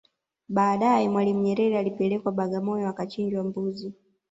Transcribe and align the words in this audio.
Baadae 0.49 1.09
Mwalimu 1.09 1.41
Nyerere 1.41 1.77
alipelekwa 1.79 2.31
Bagamoyo 2.31 2.87
akachinjwa 2.89 3.43
mbuzi 3.43 3.93